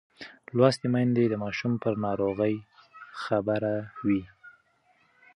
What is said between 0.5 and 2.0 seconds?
لوستې میندې د ماشوم پر